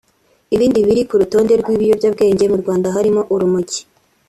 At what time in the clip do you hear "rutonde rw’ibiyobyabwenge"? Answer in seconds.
1.21-2.45